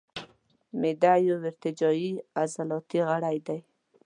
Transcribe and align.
معده 0.79 1.13
یو 1.27 1.37
ارتجاعي 1.49 2.09
عضلاتي 2.41 2.99
غړی 3.09 3.37
دی. 3.47 3.59